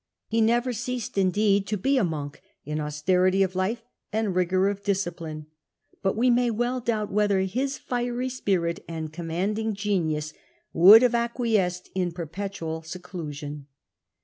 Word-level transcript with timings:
He 0.25 0.41
never 0.41 0.73
ceased 0.73 1.15
indeed 1.15 1.67
to 1.67 1.77
be 1.77 1.95
a 1.99 2.03
monk 2.03 2.41
in 2.65 2.79
austerity 2.79 3.43
of 3.43 3.53
life 3.55 3.83
and 4.11 4.33
rigour 4.35 4.67
of 4.67 4.81
discipline, 4.81 5.45
but 6.01 6.15
we 6.17 6.31
may 6.31 6.49
well 6.49 6.79
doubt 6.81 7.11
whether 7.11 7.41
his 7.41 7.77
fiery 7.77 8.29
spirit 8.29 8.83
and 8.87 9.13
commanding 9.13 9.75
genius 9.75 10.33
would 10.73 11.03
have 11.03 11.13
acquiesced 11.13 11.91
in 11.93 12.13
perpetual 12.13 12.81
seclusion. 12.81 13.67